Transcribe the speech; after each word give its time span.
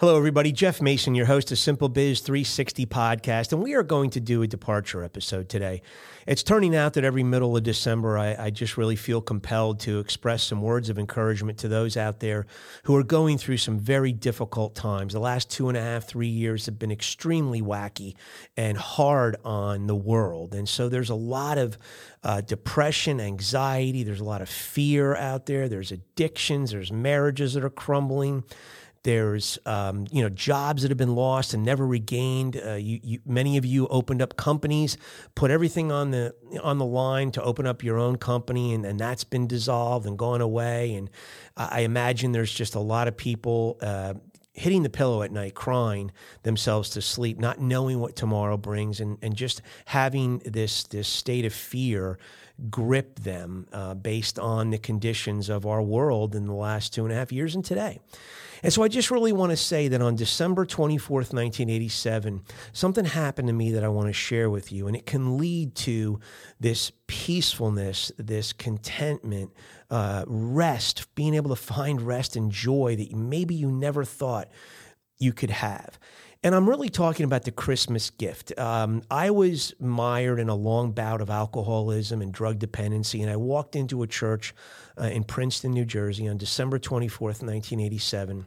Hello, 0.00 0.16
everybody. 0.16 0.50
Jeff 0.50 0.80
Mason, 0.80 1.14
your 1.14 1.26
host 1.26 1.52
of 1.52 1.58
Simple 1.58 1.90
Biz 1.90 2.20
360 2.20 2.86
podcast, 2.86 3.52
and 3.52 3.62
we 3.62 3.74
are 3.74 3.82
going 3.82 4.08
to 4.08 4.18
do 4.18 4.40
a 4.40 4.46
departure 4.46 5.04
episode 5.04 5.50
today. 5.50 5.82
It's 6.26 6.42
turning 6.42 6.74
out 6.74 6.94
that 6.94 7.04
every 7.04 7.22
middle 7.22 7.54
of 7.54 7.64
December, 7.64 8.16
I, 8.16 8.34
I, 8.46 8.48
just 8.48 8.78
really 8.78 8.96
feel 8.96 9.20
compelled 9.20 9.80
to 9.80 9.98
express 9.98 10.42
some 10.42 10.62
words 10.62 10.88
of 10.88 10.98
encouragement 10.98 11.58
to 11.58 11.68
those 11.68 11.98
out 11.98 12.20
there 12.20 12.46
who 12.84 12.96
are 12.96 13.02
going 13.02 13.36
through 13.36 13.58
some 13.58 13.78
very 13.78 14.10
difficult 14.10 14.74
times. 14.74 15.12
The 15.12 15.20
last 15.20 15.50
two 15.50 15.68
and 15.68 15.76
a 15.76 15.82
half, 15.82 16.04
three 16.04 16.28
years 16.28 16.64
have 16.64 16.78
been 16.78 16.90
extremely 16.90 17.60
wacky 17.60 18.14
and 18.56 18.78
hard 18.78 19.36
on 19.44 19.86
the 19.86 19.94
world. 19.94 20.54
And 20.54 20.66
so 20.66 20.88
there's 20.88 21.10
a 21.10 21.14
lot 21.14 21.58
of 21.58 21.76
uh, 22.22 22.40
depression, 22.40 23.20
anxiety, 23.20 24.02
there's 24.02 24.20
a 24.20 24.24
lot 24.24 24.40
of 24.40 24.48
fear 24.48 25.14
out 25.14 25.44
there, 25.44 25.68
there's 25.68 25.92
addictions, 25.92 26.70
there's 26.70 26.90
marriages 26.90 27.52
that 27.52 27.64
are 27.64 27.68
crumbling. 27.68 28.44
There's 29.02 29.58
um, 29.64 30.06
you 30.12 30.22
know 30.22 30.28
jobs 30.28 30.82
that 30.82 30.90
have 30.90 30.98
been 30.98 31.14
lost 31.14 31.54
and 31.54 31.64
never 31.64 31.86
regained. 31.86 32.60
Uh, 32.62 32.74
you, 32.74 33.00
you, 33.02 33.20
many 33.24 33.56
of 33.56 33.64
you 33.64 33.86
opened 33.88 34.20
up 34.20 34.36
companies, 34.36 34.98
put 35.34 35.50
everything 35.50 35.90
on 35.90 36.10
the 36.10 36.34
on 36.62 36.76
the 36.78 36.84
line 36.84 37.30
to 37.32 37.42
open 37.42 37.66
up 37.66 37.82
your 37.82 37.98
own 37.98 38.16
company, 38.16 38.74
and, 38.74 38.84
and 38.84 39.00
that's 39.00 39.24
been 39.24 39.46
dissolved 39.46 40.06
and 40.06 40.18
gone 40.18 40.42
away. 40.42 40.94
And 40.94 41.08
I 41.56 41.80
imagine 41.80 42.32
there's 42.32 42.52
just 42.52 42.74
a 42.74 42.80
lot 42.80 43.08
of 43.08 43.16
people 43.16 43.78
uh, 43.80 44.14
hitting 44.52 44.82
the 44.82 44.90
pillow 44.90 45.22
at 45.22 45.32
night, 45.32 45.54
crying 45.54 46.12
themselves 46.42 46.90
to 46.90 47.00
sleep, 47.00 47.38
not 47.38 47.58
knowing 47.58 48.00
what 48.00 48.16
tomorrow 48.16 48.58
brings, 48.58 49.00
and, 49.00 49.16
and 49.22 49.34
just 49.34 49.62
having 49.86 50.38
this 50.44 50.82
this 50.84 51.08
state 51.08 51.46
of 51.46 51.54
fear 51.54 52.18
grip 52.68 53.18
them 53.20 53.66
uh, 53.72 53.94
based 53.94 54.38
on 54.38 54.68
the 54.70 54.78
conditions 54.78 55.48
of 55.48 55.64
our 55.64 55.80
world 55.80 56.34
in 56.34 56.46
the 56.46 56.52
last 56.52 56.92
two 56.92 57.04
and 57.04 57.12
a 57.12 57.16
half 57.16 57.32
years 57.32 57.54
and 57.54 57.64
today. 57.64 57.98
And 58.62 58.72
so 58.72 58.82
I 58.82 58.88
just 58.88 59.10
really 59.10 59.32
want 59.32 59.50
to 59.50 59.56
say 59.56 59.88
that 59.88 60.02
on 60.02 60.16
December 60.16 60.66
24th, 60.66 61.32
1987, 61.32 62.42
something 62.72 63.04
happened 63.04 63.48
to 63.48 63.54
me 63.54 63.72
that 63.72 63.84
I 63.84 63.88
want 63.88 64.08
to 64.08 64.12
share 64.12 64.50
with 64.50 64.70
you. 64.70 64.86
And 64.86 64.96
it 64.96 65.06
can 65.06 65.38
lead 65.38 65.74
to 65.76 66.20
this 66.58 66.92
peacefulness, 67.06 68.12
this 68.18 68.52
contentment, 68.52 69.52
uh, 69.90 70.24
rest, 70.26 71.14
being 71.14 71.34
able 71.34 71.50
to 71.50 71.56
find 71.56 72.02
rest 72.02 72.36
and 72.36 72.50
joy 72.50 72.96
that 72.96 73.12
maybe 73.14 73.54
you 73.54 73.70
never 73.70 74.04
thought 74.04 74.48
you 75.18 75.32
could 75.32 75.50
have. 75.50 75.98
And 76.42 76.54
I'm 76.54 76.68
really 76.68 76.88
talking 76.88 77.24
about 77.24 77.44
the 77.44 77.50
Christmas 77.50 78.08
gift. 78.08 78.58
Um, 78.58 79.02
I 79.10 79.30
was 79.30 79.74
mired 79.78 80.40
in 80.40 80.48
a 80.48 80.54
long 80.54 80.92
bout 80.92 81.20
of 81.20 81.28
alcoholism 81.28 82.22
and 82.22 82.32
drug 82.32 82.58
dependency, 82.58 83.20
and 83.20 83.30
I 83.30 83.36
walked 83.36 83.76
into 83.76 84.02
a 84.02 84.06
church 84.06 84.54
uh, 84.98 85.04
in 85.04 85.24
Princeton, 85.24 85.72
New 85.72 85.84
Jersey 85.84 86.26
on 86.28 86.38
December 86.38 86.78
24th, 86.78 87.42
1987 87.42 88.46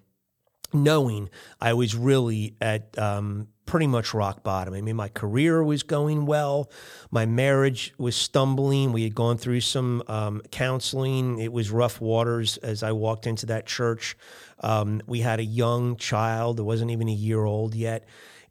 knowing 0.73 1.29
I 1.61 1.73
was 1.73 1.95
really 1.95 2.55
at 2.61 2.97
um, 2.97 3.47
pretty 3.65 3.87
much 3.87 4.13
rock 4.13 4.43
bottom. 4.43 4.73
I 4.73 4.81
mean, 4.81 4.95
my 4.95 5.09
career 5.09 5.63
was 5.63 5.83
going 5.83 6.25
well, 6.25 6.69
my 7.11 7.25
marriage 7.25 7.93
was 7.97 8.15
stumbling. 8.15 8.91
We 8.91 9.03
had 9.03 9.15
gone 9.15 9.37
through 9.37 9.61
some 9.61 10.03
um, 10.07 10.41
counseling. 10.51 11.39
It 11.39 11.51
was 11.51 11.71
rough 11.71 12.01
waters 12.01 12.57
as 12.57 12.83
I 12.83 12.91
walked 12.91 13.27
into 13.27 13.45
that 13.47 13.65
church. 13.65 14.17
Um, 14.59 15.01
we 15.07 15.19
had 15.19 15.39
a 15.39 15.45
young 15.45 15.95
child 15.95 16.57
that 16.57 16.63
wasn't 16.63 16.91
even 16.91 17.07
a 17.07 17.13
year 17.13 17.43
old 17.43 17.75
yet. 17.75 18.05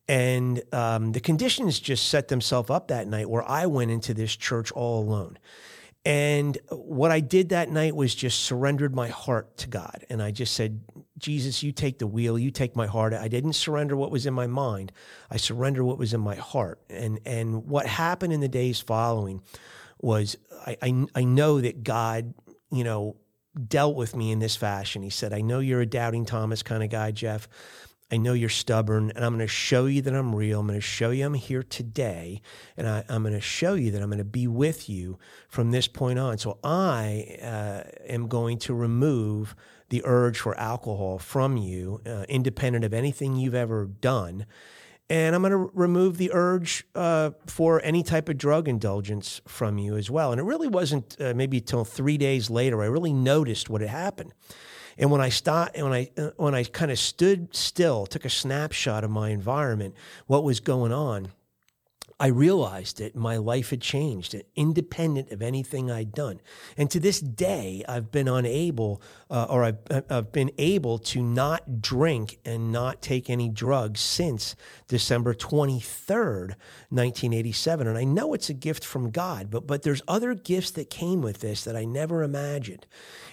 And 0.09 0.63
um, 0.75 1.13
the 1.13 1.21
conditions 1.21 1.79
just 1.79 2.09
set 2.09 2.29
themselves 2.29 2.71
up 2.71 2.89
that 2.89 3.07
night 3.07 3.31
where 3.31 3.49
I 3.49 3.67
went 3.67 3.91
into 3.91 4.15
this 4.15 4.35
church 4.35 4.73
all 4.73 5.03
alone. 5.03 5.39
And 6.05 6.59
what 6.71 7.13
I 7.13 7.21
did 7.21 7.51
that 7.51 7.71
night 7.71 7.95
was 7.95 8.15
just 8.15 8.41
surrendered 8.41 8.95
my 8.95 9.09
heart 9.09 9.57
to 9.59 9.69
God. 9.69 10.05
And 10.11 10.21
I 10.21 10.33
just 10.33 10.55
said, 10.55 10.81
Jesus, 11.23 11.63
you 11.63 11.73
take 11.73 11.99
the 11.99 12.07
wheel, 12.07 12.39
you 12.39 12.51
take 12.51 12.77
my 12.77 12.87
heart. 12.87 13.15
I 13.15 13.29
didn't 13.29 13.55
surrender 13.55 13.97
what 13.97 14.11
was 14.11 14.27
in 14.27 14.35
my 14.35 14.49
mind. 14.49 14.93
I 15.31 15.37
surrender 15.37 15.85
what 15.85 15.97
was 15.97 16.13
in 16.13 16.21
my 16.21 16.35
heart. 16.35 16.81
And 16.91 17.21
and 17.25 17.67
what 17.67 17.87
happened 17.87 18.33
in 18.33 18.41
the 18.41 18.49
days 18.49 18.81
following 18.81 19.41
was 20.01 20.37
I, 20.67 20.77
I, 20.83 21.07
I 21.15 21.25
know 21.25 21.61
that 21.61 21.85
God, 21.85 22.35
you 22.71 22.85
know, 22.85 23.17
dealt 23.69 23.97
with 23.97 24.17
me 24.17 24.33
in 24.33 24.41
this 24.41 24.57
fashion. 24.57 25.03
He 25.03 25.11
said, 25.11 25.33
I 25.33 25.41
know 25.41 25.61
you're 25.61 25.81
a 25.81 25.87
doubting 25.87 26.25
Thomas 26.25 26.63
kind 26.63 26.83
of 26.83 26.91
guy, 26.91 27.13
Jeff. 27.13 27.49
I 28.11 28.19
know 28.19 28.35
you're 28.35 28.51
stubborn, 28.51 29.11
and 29.15 29.25
I'm 29.25 29.35
going 29.35 29.47
to 29.47 29.51
show 29.51 29.87
you 29.87 30.03
that 30.03 30.15
I'm 30.15 30.35
real. 30.35 30.61
I'm 30.61 30.67
going 30.67 30.79
to 30.79 30.83
show 30.83 31.11
you 31.11 31.25
I'm 31.25 31.33
here 31.33 31.63
today, 31.63 32.43
and 32.77 32.87
I, 32.87 33.05
am 33.09 33.23
going 33.23 33.33
to 33.33 33.41
show 33.41 33.73
you 33.73 33.91
that 33.93 34.03
I'm 34.03 34.11
going 34.11 34.19
to 34.19 34.25
be 34.25 34.47
with 34.47 34.91
you 34.91 35.19
from 35.49 35.71
this 35.71 35.89
point 35.89 36.19
on. 36.19 36.37
So 36.37 36.59
I 36.63 37.39
uh, 37.41 37.85
am 38.07 38.29
going 38.29 38.59
to 38.61 38.75
remove 38.75 39.57
the 39.93 40.03
urge 40.07 40.39
for 40.39 40.59
alcohol 40.59 41.19
from 41.19 41.59
you, 41.59 42.01
uh, 42.07 42.25
independent 42.27 42.83
of 42.83 42.95
anything 42.95 43.37
you've 43.37 43.55
ever 43.55 43.85
done. 43.85 44.47
And 45.11 45.35
I'm 45.35 45.43
going 45.43 45.53
to 45.53 45.71
remove 45.75 46.17
the 46.17 46.31
urge 46.33 46.87
uh, 46.95 47.33
for 47.47 47.79
any 47.85 48.03
type 48.03 48.31
of 48.31 48.39
drug 48.39 48.69
indulgence 48.69 49.43
from 49.47 49.77
you 49.77 49.99
as 49.99 50.11
well. 50.11 50.33
And 50.33 50.41
it 50.41 50.45
really 50.45 50.67
wasn't 50.67 51.15
uh, 51.21 51.35
maybe 51.37 51.59
until 51.59 51.85
three 51.85 52.17
days 52.17 52.49
later 52.49 52.83
I 52.83 52.87
really 52.87 53.13
noticed 53.13 53.69
what 53.69 53.83
had 53.83 53.91
happened. 53.91 54.33
And 54.97 55.11
when 55.11 55.21
I 55.21 55.29
stopped, 55.29 55.77
when 55.77 55.93
I 55.93 56.11
when 56.37 56.55
I 56.55 56.65
kind 56.65 56.91
of 56.91 56.99
stood 56.99 57.55
still, 57.55 58.07
took 58.07 58.25
a 58.25 58.31
snapshot 58.31 59.05
of 59.05 59.11
my 59.11 59.29
environment, 59.29 59.95
what 60.27 60.43
was 60.43 60.61
going 60.61 60.93
on, 60.93 61.29
I 62.19 62.29
realized 62.29 62.99
that 62.99 63.17
my 63.17 63.37
life 63.37 63.71
had 63.71 63.81
changed, 63.81 64.35
independent 64.55 65.31
of 65.31 65.43
anything 65.43 65.91
I'd 65.91 66.13
done. 66.13 66.41
And 66.77 66.91
to 66.91 67.01
this 67.01 67.21
day, 67.21 67.85
I've 67.89 68.11
been 68.11 68.29
unable, 68.29 69.03
uh, 69.31 69.47
or 69.49 69.65
I've, 69.65 69.79
I've 70.09 70.33
been 70.33 70.51
able 70.59 70.99
to 70.99 71.23
not 71.23 71.81
drink 71.81 72.39
and 72.45 72.71
not 72.71 73.03
take 73.03 73.29
any 73.29 73.49
drugs 73.49 74.01
since 74.01 74.55
December 74.89 75.35
23rd, 75.35 76.55
1987. 76.91 77.87
And 77.87 77.99
I 77.99 78.05
know 78.05 78.35
it's 78.35 78.51
a 78.51 78.55
gift 78.55 78.85
from 78.85 79.11
God, 79.11 79.51
but, 79.51 79.67
but 79.67 79.83
there's 79.83 80.03
other 80.07 80.35
gifts 80.35 80.71
that 80.73 80.91
came 80.91 81.23
with 81.23 81.41
this 81.41 81.65
that 81.65 81.77
I 81.77 81.85
never 81.85 82.23
imagined. 82.23 82.87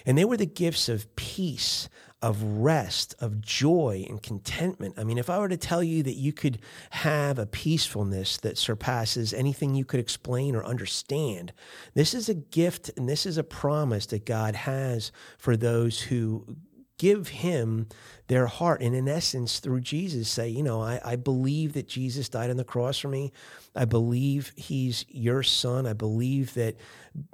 And 0.04 0.16
they 0.16 0.24
were 0.24 0.36
the 0.36 0.46
gifts 0.46 0.88
of 0.88 1.14
peace, 1.16 1.88
of 2.22 2.42
rest, 2.42 3.14
of 3.18 3.40
joy 3.40 4.04
and 4.08 4.22
contentment. 4.22 4.94
I 4.98 5.04
mean, 5.04 5.16
if 5.16 5.30
I 5.30 5.38
were 5.38 5.48
to 5.48 5.56
tell 5.56 5.82
you 5.82 6.02
that 6.02 6.16
you 6.16 6.32
could 6.32 6.58
have 6.90 7.38
a 7.38 7.46
peacefulness 7.46 8.36
that 8.38 8.58
surpasses 8.58 9.32
anything 9.32 9.74
you 9.74 9.86
could 9.86 10.00
explain 10.00 10.54
or 10.54 10.64
understand, 10.64 11.52
this 11.94 12.12
is 12.12 12.28
a 12.28 12.34
gift 12.34 12.90
and 12.96 13.08
this 13.08 13.24
is 13.24 13.38
a 13.38 13.44
promise 13.44 14.06
that 14.06 14.26
God 14.26 14.54
has 14.54 15.12
for 15.38 15.56
those 15.56 16.02
who 16.02 16.56
give 17.00 17.28
him 17.28 17.86
their 18.26 18.46
heart. 18.46 18.82
And 18.82 18.94
in 18.94 19.08
essence 19.08 19.58
through 19.58 19.80
jesus 19.80 20.28
say 20.28 20.48
you 20.48 20.62
know 20.62 20.82
I, 20.82 21.00
I, 21.02 21.16
believe 21.16 21.72
that 21.72 21.88
jesus 21.88 22.28
died 22.28 22.50
on 22.50 22.58
the 22.58 22.64
cross 22.64 22.98
for 22.98 23.08
me. 23.08 23.32
I 23.74 23.86
believe 23.86 24.52
he's 24.54 25.06
your 25.08 25.42
son. 25.42 25.86
I 25.86 25.94
believe 25.94 26.52
that 26.54 26.76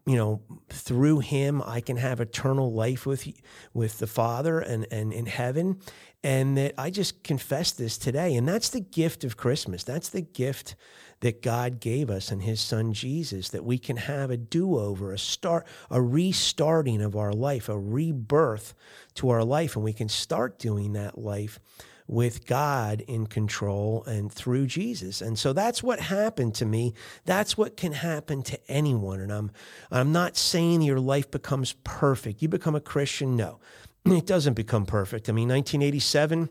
you 0.07 0.17
know 0.17 0.41
through 0.71 1.19
him 1.19 1.63
i 1.67 1.81
can 1.83 1.99
have 1.99 2.19
eternal 2.19 2.73
life 2.73 3.05
with 3.05 3.29
with 3.75 3.99
the 3.99 4.07
father 4.07 4.59
and 4.59 4.87
and 4.91 5.13
in 5.13 5.27
heaven 5.27 5.79
and 6.27 6.57
that 6.57 6.75
i 6.77 6.91
just 6.91 7.23
confess 7.23 7.71
this 7.73 7.97
today 7.97 8.35
and 8.35 8.49
that's 8.49 8.69
the 8.71 8.81
gift 8.81 9.25
of 9.25 9.37
christmas 9.37 9.85
that's 9.85 10.09
the 10.09 10.21
gift 10.21 10.75
that 11.21 11.43
God 11.43 11.81
gave 11.81 12.11
us 12.11 12.31
and 12.31 12.43
his 12.43 12.61
son 12.61 12.93
Jesus, 12.93 13.49
that 13.49 13.65
we 13.65 13.79
can 13.79 13.97
have 13.97 14.31
a 14.31 14.37
do-over, 14.37 15.13
a 15.13 15.19
start, 15.19 15.67
a 15.91 16.01
restarting 16.01 17.01
of 17.01 17.17
our 17.17 17.33
life, 17.33 17.69
a 17.69 17.79
rebirth 17.79 18.75
to 19.15 19.31
our 19.31 19.43
life. 19.43 19.77
And 19.77 19.85
we 19.85 19.95
can 19.95 20.09
start 20.09 20.59
doing 20.59 20.93
that 20.93 21.17
life 21.17 21.59
with 22.07 22.47
God 22.47 23.01
in 23.01 23.27
control 23.27 24.05
and 24.05 24.31
through 24.31 24.67
Jesus. 24.67 25.21
And 25.21 25.39
so 25.39 25.53
that's 25.53 25.83
what 25.83 25.99
happened 25.99 26.55
to 26.57 26.67
me. 26.67 26.95
That's 27.25 27.59
what 27.59 27.77
can 27.77 27.93
happen 27.93 28.43
to 28.45 28.71
anyone. 28.71 29.21
And 29.21 29.33
I'm 29.33 29.51
I'm 29.91 30.13
not 30.13 30.37
saying 30.37 30.83
your 30.83 31.01
life 31.01 31.31
becomes 31.31 31.73
perfect. 31.83 32.43
You 32.43 32.49
become 32.49 32.77
a 32.77 32.81
Christian, 32.81 33.37
no. 33.37 33.59
It 34.07 34.27
doesn't 34.27 34.55
become 34.55 34.87
perfect. 34.87 35.29
I 35.29 35.33
mean, 35.33 35.49
1987 35.49 36.49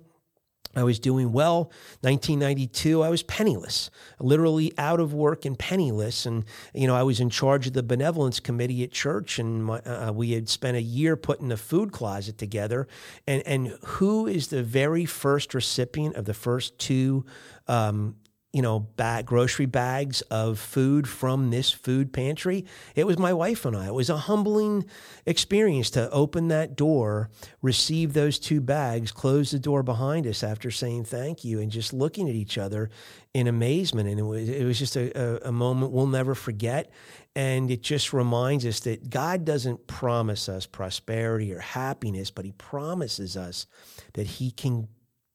I 0.75 0.83
was 0.83 0.99
doing 0.99 1.31
well. 1.31 1.71
1992, 2.01 3.01
I 3.01 3.09
was 3.09 3.23
penniless, 3.23 3.89
literally 4.19 4.73
out 4.77 4.99
of 4.99 5.13
work 5.13 5.45
and 5.45 5.57
penniless. 5.57 6.25
And, 6.25 6.43
you 6.73 6.85
know, 6.87 6.95
I 6.95 7.03
was 7.03 7.19
in 7.19 7.29
charge 7.29 7.67
of 7.67 7.73
the 7.73 7.83
benevolence 7.83 8.39
committee 8.39 8.83
at 8.83 8.91
church, 8.91 9.39
and 9.39 9.63
my, 9.63 9.79
uh, 9.79 10.11
we 10.11 10.31
had 10.31 10.49
spent 10.49 10.75
a 10.75 10.81
year 10.81 11.15
putting 11.15 11.51
a 11.51 11.57
food 11.57 11.91
closet 11.91 12.37
together. 12.37 12.87
And, 13.25 13.41
and 13.43 13.77
who 13.85 14.27
is 14.27 14.47
the 14.47 14.63
very 14.63 15.05
first 15.05 15.53
recipient 15.53 16.15
of 16.15 16.25
the 16.25 16.33
first 16.33 16.77
two 16.77 17.25
um, 17.67 18.17
you 18.55 18.61
know, 18.61 18.79
bag, 18.79 19.25
grocery 19.25 19.65
bags 19.65 20.21
of 20.31 20.57
food 20.57 21.09
from 21.09 21.49
this 21.49 21.71
food 21.71 22.13
pantry. 22.13 22.63
It 22.95 23.05
was 23.05 23.19
my 23.19 23.33
wife 23.33 23.65
and 23.65 23.75
I. 23.75 23.87
It 23.87 23.93
was 23.93 24.09
a 24.09 24.15
humbling 24.15 24.85
experience 25.25 25.89
to 25.89 26.09
open 26.09 26.47
that 26.47 26.77
door, 26.77 27.29
receive 27.61 28.13
those 28.13 28.39
two 28.39 28.61
bags, 28.61 29.11
close 29.11 29.51
the 29.51 29.59
door 29.59 29.83
behind 29.83 30.25
us 30.25 30.41
after 30.41 30.71
saying 30.71 31.03
thank 31.03 31.43
you, 31.43 31.59
and 31.59 31.69
just 31.69 31.91
looking 31.91 32.29
at 32.29 32.35
each 32.35 32.57
other 32.57 32.89
in 33.33 33.47
amazement. 33.47 34.07
And 34.07 34.17
it 34.17 34.23
was, 34.23 34.47
it 34.47 34.63
was 34.63 34.79
just 34.79 34.95
a, 34.95 35.11
a, 35.45 35.49
a 35.49 35.51
moment 35.51 35.91
we'll 35.91 36.07
never 36.07 36.33
forget. 36.33 36.89
And 37.35 37.69
it 37.69 37.83
just 37.83 38.13
reminds 38.13 38.65
us 38.65 38.79
that 38.79 39.09
God 39.09 39.43
doesn't 39.43 39.85
promise 39.85 40.47
us 40.47 40.65
prosperity 40.65 41.53
or 41.53 41.59
happiness, 41.59 42.31
but 42.31 42.45
He 42.45 42.53
promises 42.53 43.35
us 43.35 43.67
that 44.13 44.27
He 44.27 44.49
can 44.49 44.87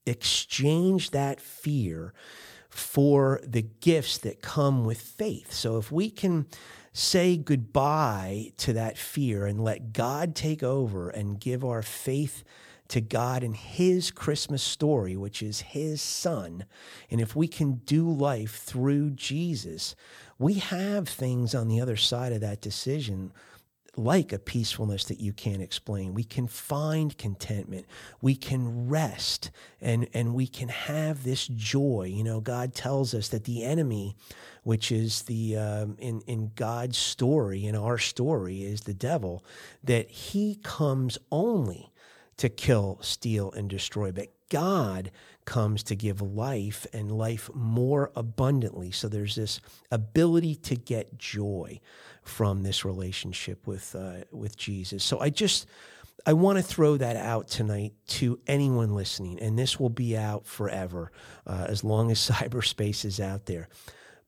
exchange 0.07 1.11
that 1.11 1.39
fear 1.39 2.15
for 2.71 3.41
the 3.45 3.63
gifts 3.63 4.17
that 4.19 4.41
come 4.41 4.85
with 4.85 5.01
faith. 5.01 5.53
So 5.53 5.77
if 5.77 5.93
we 5.93 6.09
can 6.11 6.47
say 6.93 7.37
goodbye 7.37 8.53
to 8.59 8.73
that 8.73 8.97
fear 8.97 9.47
and 9.47 9.63
let 9.63 9.93
God 9.93 10.35
take 10.35 10.63
over 10.63 11.11
and 11.11 11.41
give 11.41 11.65
our 11.65 11.83
faith 11.83 12.43
to 12.89 13.01
God 13.01 13.45
and 13.45 13.57
His 13.57 14.11
Christmas 14.11 14.63
story, 14.63 15.17
which 15.17 15.43
is 15.43 15.61
His 15.61 16.03
Son, 16.03 16.65
and 17.11 17.21
if 17.21 17.37
we 17.37 17.47
can 17.47 17.75
do 17.87 18.11
life 18.11 18.57
through 18.57 19.11
Jesus, 19.11 19.95
we 20.39 20.55
have 20.55 21.09
things 21.09 21.55
on 21.55 21.69
the 21.69 21.81
other 21.81 21.97
side 21.97 22.33
of 22.33 22.41
that 22.41 22.61
decision 22.61 23.33
like 24.05 24.33
a 24.33 24.39
peacefulness 24.39 25.05
that 25.05 25.21
you 25.21 25.33
can't 25.33 25.63
explain. 25.63 26.15
We 26.15 26.25
can 26.25 26.47
find 26.47 27.17
contentment. 27.17 27.87
We 28.23 28.35
can 28.35 28.89
rest 28.89 29.51
and, 29.81 30.09
and 30.15 30.35
we 30.35 30.47
can 30.47 30.69
have 30.69 31.23
this 31.23 31.47
joy. 31.47 32.11
You 32.15 32.25
know, 32.25 32.41
God 32.41 32.75
tells 32.75 33.15
us 33.15 33.29
that 33.29 33.45
the 33.45 33.63
enemy, 33.63 34.17
which 34.63 34.91
is 34.91 35.23
the, 35.23 35.57
um, 35.57 35.97
in, 35.99 36.23
in 36.23 36.53
God's 36.55 36.97
story, 36.97 37.67
in 37.67 37.77
our 37.77 37.99
story, 37.99 38.65
is 38.65 38.83
the 38.83 38.95
devil, 38.95 39.45
that 39.85 40.09
he 40.09 40.59
comes 40.63 41.19
only 41.31 41.93
to 42.39 42.49
kill, 42.49 42.99
steal, 43.03 43.53
and 43.53 43.69
destroy. 43.69 44.13
But 44.13 44.29
God 44.49 45.11
comes 45.51 45.83
to 45.83 45.97
give 45.97 46.23
life 46.23 46.87
and 46.93 47.11
life 47.11 47.51
more 47.53 48.13
abundantly. 48.15 48.93
So 48.93 49.09
there's 49.09 49.35
this 49.35 49.61
ability 49.91 50.55
to 50.55 50.77
get 50.77 51.19
joy 51.19 51.81
from 52.23 52.63
this 52.63 52.85
relationship 52.85 53.67
with 53.67 53.97
uh, 53.97 54.25
with 54.31 54.57
Jesus. 54.57 55.03
So 55.03 55.19
I 55.19 55.29
just 55.29 55.67
I 56.25 56.35
want 56.35 56.59
to 56.59 56.63
throw 56.63 56.97
that 56.99 57.17
out 57.17 57.49
tonight 57.49 57.95
to 58.21 58.39
anyone 58.47 58.95
listening, 58.95 59.41
and 59.41 59.59
this 59.59 59.81
will 59.81 59.91
be 59.91 60.17
out 60.17 60.47
forever 60.47 61.11
uh, 61.49 61.67
as 61.69 61.83
long 61.83 62.13
as 62.13 62.19
cyberspace 62.31 63.05
is 63.05 63.19
out 63.19 63.47
there. 63.47 63.69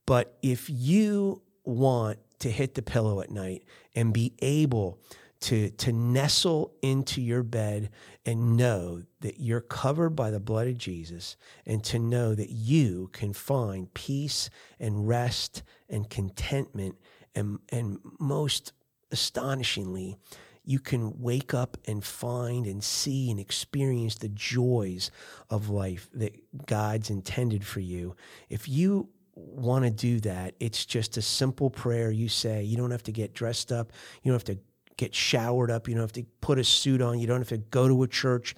But 0.07 0.37
if 0.43 0.69
you 0.69 1.43
want 1.63 2.19
to 2.41 2.51
hit 2.51 2.75
the 2.75 2.83
pillow 2.83 3.21
at 3.21 3.31
night 3.31 3.63
and 3.95 4.13
be 4.13 4.33
able 4.41 4.99
to, 5.43 5.71
to 5.71 5.93
nestle 5.93 6.73
into 6.83 7.21
your 7.21 7.43
bed 7.43 7.91
and 8.25 8.57
know 8.57 9.03
that 9.21 9.41
you're 9.41 9.61
covered 9.61 10.11
by 10.11 10.31
the 10.31 10.41
blood 10.41 10.69
of 10.69 10.79
Jesus 10.79 11.37
and 11.67 11.83
to 11.85 11.99
know 11.99 12.35
that 12.35 12.51
you 12.51 13.11
can 13.13 13.33
find 13.33 13.93
peace 13.95 14.49
and 14.79 15.09
rest 15.09 15.63
and 15.89 16.09
contentment 16.09 16.97
and, 17.35 17.59
and 17.71 17.99
most 18.21 18.73
astonishingly, 19.11 20.19
you 20.65 20.79
can 20.79 21.21
wake 21.21 21.53
up 21.55 21.77
and 21.87 22.05
find 22.05 22.67
and 22.67 22.83
see 22.85 23.31
and 23.31 23.41
experience 23.41 24.17
the 24.17 24.29
joys 24.29 25.11
of 25.51 25.69
life 25.69 26.09
that 26.15 26.67
God's 26.67 27.11
intended 27.11 27.67
for 27.67 27.81
you. 27.81 28.15
If 28.49 28.69
you 28.69 29.09
want 29.35 29.85
to 29.85 29.91
do 29.91 30.21
that, 30.21 30.55
it's 30.61 30.85
just 30.85 31.17
a 31.17 31.23
simple 31.23 31.71
prayer 31.71 32.11
you 32.11 32.29
say. 32.29 32.63
You 32.63 32.77
don't 32.77 32.91
have 32.91 33.03
to 33.05 33.13
get 33.13 33.35
dressed 33.35 33.73
up, 33.73 33.93
you 34.23 34.31
don't 34.31 34.37
have 34.37 34.57
to 34.57 34.63
get 35.03 35.15
showered 35.15 35.71
up, 35.71 35.89
you 35.89 35.95
don't 35.95 36.03
have 36.03 36.13
to 36.13 36.25
put 36.41 36.59
a 36.59 36.65
suit 36.65 37.03
on, 37.03 37.19
you 37.19 37.27
don't 37.27 37.41
have 37.41 37.49
to 37.49 37.59
go 37.59 37.89
to 37.89 38.03
a 38.03 38.09
church. 38.09 38.55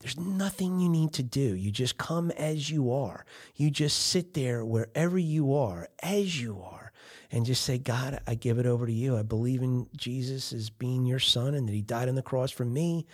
There's 0.00 0.18
nothing 0.18 0.78
you 0.78 0.88
need 0.88 1.14
to 1.14 1.22
do. 1.22 1.40
You 1.40 1.70
just 1.70 1.96
come 1.96 2.30
as 2.32 2.70
you 2.70 2.92
are. 2.92 3.24
You 3.56 3.70
just 3.70 3.98
sit 3.98 4.34
there 4.34 4.64
wherever 4.64 5.18
you 5.18 5.54
are, 5.54 5.88
as 6.02 6.40
you 6.40 6.62
are 6.62 6.92
and 7.30 7.46
just 7.46 7.64
say, 7.64 7.78
God, 7.78 8.20
I 8.26 8.34
give 8.34 8.58
it 8.58 8.66
over 8.66 8.86
to 8.86 8.92
you. 8.92 9.16
I 9.16 9.22
believe 9.22 9.62
in 9.62 9.88
Jesus 9.96 10.52
as 10.52 10.70
being 10.70 11.06
your 11.06 11.18
son 11.18 11.54
and 11.54 11.68
that 11.68 11.72
he 11.72 11.82
died 11.82 12.08
on 12.08 12.14
the 12.14 12.22
cross 12.22 12.50
for 12.50 12.64
me. 12.64 13.06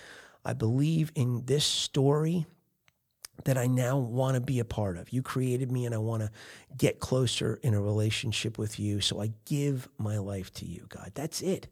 I 0.44 0.52
believe 0.52 1.12
in 1.14 1.44
this 1.46 1.64
story 1.64 2.46
that 3.44 3.58
I 3.58 3.66
now 3.66 3.98
want 3.98 4.34
to 4.34 4.40
be 4.40 4.58
a 4.58 4.64
part 4.64 4.96
of. 4.96 5.12
You 5.12 5.22
created 5.22 5.70
me 5.70 5.86
and 5.86 5.94
I 5.94 5.98
want 5.98 6.22
to 6.22 6.30
get 6.76 7.00
closer 7.00 7.58
in 7.62 7.74
a 7.74 7.80
relationship 7.80 8.58
with 8.58 8.78
you. 8.78 9.00
So 9.00 9.20
I 9.20 9.32
give 9.44 9.88
my 9.98 10.18
life 10.18 10.52
to 10.54 10.66
you, 10.66 10.86
God. 10.88 11.12
That's 11.14 11.42
it. 11.42 11.68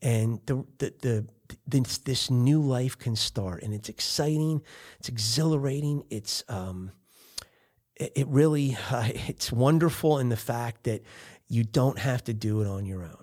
And 0.00 0.40
the, 0.46 0.64
the, 0.78 0.94
the, 1.00 1.26
this, 1.66 1.98
this 1.98 2.30
new 2.30 2.60
life 2.60 2.98
can 2.98 3.16
start 3.16 3.62
and 3.62 3.72
it's 3.74 3.88
exciting. 3.88 4.62
It's 4.98 5.08
exhilarating. 5.08 6.04
It's, 6.10 6.44
um, 6.48 6.92
it, 7.96 8.12
it 8.16 8.28
really, 8.28 8.76
uh, 8.90 9.08
it's 9.28 9.52
wonderful 9.52 10.18
in 10.18 10.28
the 10.28 10.36
fact 10.36 10.84
that 10.84 11.02
you 11.48 11.64
don't 11.64 11.98
have 11.98 12.24
to 12.24 12.34
do 12.34 12.62
it 12.62 12.66
on 12.66 12.86
your 12.86 13.02
own. 13.02 13.21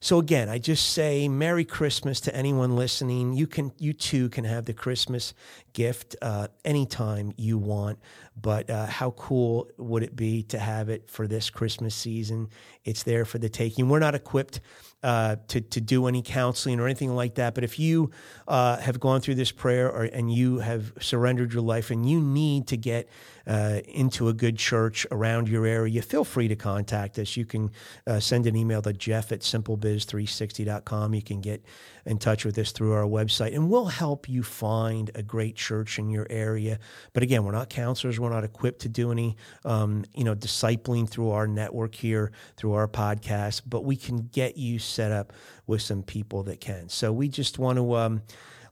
So 0.00 0.18
again, 0.20 0.48
I 0.48 0.58
just 0.58 0.90
say 0.90 1.26
Merry 1.26 1.64
Christmas 1.64 2.20
to 2.20 2.34
anyone 2.34 2.76
listening. 2.76 3.32
You 3.32 3.48
can, 3.48 3.72
you 3.78 3.92
too, 3.92 4.28
can 4.28 4.44
have 4.44 4.64
the 4.64 4.72
Christmas 4.72 5.34
gift 5.72 6.14
uh, 6.22 6.48
anytime 6.64 7.32
you 7.36 7.58
want. 7.58 7.98
But 8.40 8.70
uh, 8.70 8.86
how 8.86 9.10
cool 9.12 9.68
would 9.76 10.04
it 10.04 10.14
be 10.14 10.44
to 10.44 10.58
have 10.58 10.88
it 10.88 11.10
for 11.10 11.26
this 11.26 11.50
Christmas 11.50 11.96
season? 11.96 12.48
It's 12.84 13.02
there 13.02 13.24
for 13.24 13.38
the 13.38 13.48
taking. 13.48 13.88
We're 13.88 13.98
not 13.98 14.14
equipped 14.14 14.60
uh, 15.02 15.36
to 15.48 15.60
to 15.60 15.80
do 15.80 16.06
any 16.06 16.22
counseling 16.22 16.80
or 16.80 16.86
anything 16.86 17.14
like 17.14 17.36
that. 17.36 17.54
But 17.54 17.64
if 17.64 17.78
you 17.78 18.10
uh, 18.48 18.78
have 18.78 18.98
gone 18.98 19.20
through 19.20 19.36
this 19.36 19.52
prayer 19.52 19.90
or, 19.90 20.04
and 20.04 20.32
you 20.32 20.58
have 20.58 20.92
surrendered 21.00 21.52
your 21.52 21.62
life 21.62 21.90
and 21.90 22.08
you 22.08 22.20
need 22.20 22.66
to 22.68 22.76
get 22.76 23.08
uh, 23.46 23.80
into 23.86 24.28
a 24.28 24.32
good 24.32 24.58
church 24.58 25.06
around 25.10 25.48
your 25.48 25.66
area, 25.66 26.02
feel 26.02 26.24
free 26.24 26.48
to 26.48 26.56
contact 26.56 27.18
us. 27.18 27.36
You 27.36 27.46
can 27.46 27.70
uh, 28.06 28.20
send 28.20 28.46
an 28.46 28.56
email 28.56 28.82
to 28.82 28.92
Jeff 28.92 29.30
at 29.30 29.40
simplebiz360.com. 29.40 31.14
You 31.14 31.22
can 31.22 31.40
get 31.40 31.64
in 32.04 32.18
touch 32.18 32.44
with 32.44 32.58
us 32.58 32.72
through 32.72 32.92
our 32.92 33.04
website, 33.04 33.54
and 33.54 33.70
we'll 33.70 33.86
help 33.86 34.28
you 34.28 34.42
find 34.42 35.10
a 35.14 35.22
great 35.22 35.56
church 35.56 35.98
in 35.98 36.10
your 36.10 36.26
area. 36.30 36.78
But 37.12 37.22
again, 37.22 37.44
we're 37.44 37.52
not 37.52 37.68
counselors. 37.68 38.18
We're 38.18 38.30
not 38.30 38.44
equipped 38.44 38.80
to 38.80 38.88
do 38.88 39.12
any, 39.12 39.36
um, 39.64 40.04
you 40.14 40.24
know, 40.24 40.34
discipling 40.34 41.08
through 41.08 41.30
our 41.30 41.46
network 41.46 41.94
here, 41.94 42.32
through 42.56 42.72
our 42.72 42.88
podcast. 42.88 43.62
But 43.66 43.84
we 43.84 43.96
can 43.96 44.28
get 44.32 44.56
you 44.56 44.78
set 44.88 45.12
up 45.12 45.32
with 45.66 45.82
some 45.82 46.02
people 46.02 46.42
that 46.44 46.60
can. 46.60 46.88
So 46.88 47.12
we 47.12 47.28
just 47.28 47.58
want 47.58 47.78
to. 47.78 47.94
Um, 47.94 48.22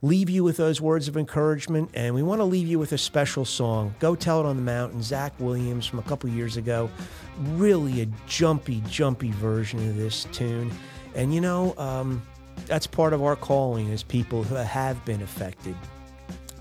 leave 0.03 0.29
you 0.29 0.45
with 0.45 0.59
those 0.59 0.81
words 0.81 1.09
of 1.09 1.17
encouragement, 1.17 1.91
and 1.95 2.15
we 2.15 2.23
want 2.23 2.39
to 2.39 2.45
leave 2.45 2.67
you 2.67 2.79
with 2.79 2.93
a 2.93 2.99
special 2.99 3.45
song. 3.45 3.95
Go 3.99 4.15
Tell 4.15 4.41
It 4.41 4.47
on 4.47 4.57
the 4.57 4.63
Mountain, 4.63 5.03
Zach 5.03 5.33
Williams 5.41 5.87
from 5.87 5.99
a 5.99 6.03
couple 6.03 6.29
years 6.29 6.57
ago. 6.57 6.91
Really 7.39 8.03
a 8.03 8.07
jumpy, 8.27 8.83
jumpy 8.89 9.31
version 9.33 9.89
of 9.89 9.97
this 9.97 10.25
tune. 10.33 10.71
And 11.15 11.35
you 11.35 11.41
know, 11.41 11.75
um, 11.79 12.23
that's 12.67 12.87
part 12.87 13.13
of 13.13 13.23
our 13.23 13.37
calling 13.37 13.91
as 13.91 14.03
people 14.03 14.43
who 14.43 14.55
have 14.55 15.03
been 15.05 15.23
affected 15.23 15.75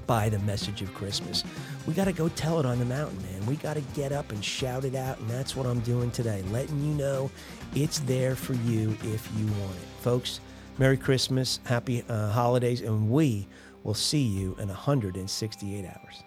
by 0.07 0.29
the 0.29 0.39
message 0.39 0.81
of 0.81 0.93
Christmas. 0.93 1.43
We 1.87 1.93
got 1.93 2.05
to 2.05 2.13
go 2.13 2.29
tell 2.29 2.59
it 2.59 2.65
on 2.65 2.79
the 2.79 2.85
mountain, 2.85 3.21
man. 3.21 3.45
We 3.45 3.55
got 3.55 3.75
to 3.75 3.81
get 3.93 4.11
up 4.11 4.31
and 4.31 4.43
shout 4.43 4.85
it 4.85 4.95
out, 4.95 5.19
and 5.19 5.29
that's 5.29 5.55
what 5.55 5.65
I'm 5.65 5.79
doing 5.81 6.11
today, 6.11 6.43
letting 6.51 6.81
you 6.81 6.93
know 6.93 7.31
it's 7.73 7.99
there 7.99 8.35
for 8.35 8.53
you 8.53 8.97
if 9.03 9.29
you 9.37 9.45
want 9.61 9.75
it. 9.75 10.01
Folks, 10.01 10.39
Merry 10.77 10.97
Christmas, 10.97 11.59
Happy 11.65 12.03
uh, 12.09 12.31
Holidays, 12.31 12.81
and 12.81 13.09
we 13.09 13.47
will 13.83 13.93
see 13.93 14.23
you 14.23 14.55
in 14.59 14.67
168 14.67 15.85
hours. 15.85 16.24